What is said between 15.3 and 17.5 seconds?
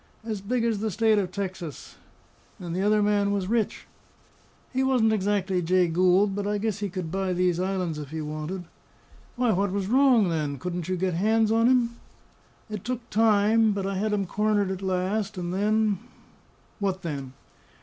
and then" "What then?"